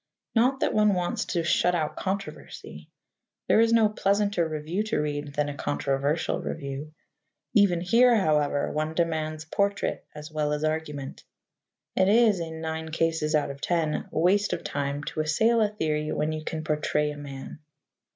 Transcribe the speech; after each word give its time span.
Not 0.33 0.61
that 0.61 0.73
one 0.73 0.95
wants 0.95 1.25
to 1.25 1.43
shut 1.43 1.75
out 1.75 1.95
controversy. 1.95 2.89
There 3.47 3.59
is 3.59 3.71
no 3.71 3.87
pleasanter 3.87 4.47
review 4.47 4.81
to 4.85 4.97
read 4.97 5.35
than 5.35 5.47
a 5.47 5.53
controversial 5.53 6.41
review. 6.41 6.95
Even 7.53 7.81
here, 7.81 8.15
however, 8.15 8.71
one 8.71 8.95
demands 8.95 9.45
portrait 9.45 10.03
as 10.15 10.31
well 10.31 10.53
as 10.53 10.63
argument. 10.63 11.23
It 11.95 12.09
is, 12.09 12.39
in 12.39 12.61
nine 12.61 12.89
cases 12.89 13.35
out 13.35 13.51
of 13.51 13.61
ten, 13.61 14.07
waste 14.09 14.53
of 14.53 14.63
time 14.63 15.03
to 15.03 15.19
assail 15.19 15.61
a 15.61 15.69
theory 15.69 16.11
when 16.11 16.31
you 16.31 16.43
can 16.43 16.63
portray 16.63 17.11
a 17.11 17.15
man. 17.17 17.59